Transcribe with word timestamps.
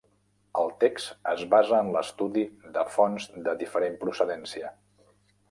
El 0.61 0.69
text 0.83 1.11
es 1.33 1.43
basa 1.51 1.81
en 1.81 1.91
l'estudi 1.97 2.47
de 2.79 2.87
fonts 2.95 3.29
de 3.49 3.55
diferent 3.61 4.01
procedència. 4.07 4.75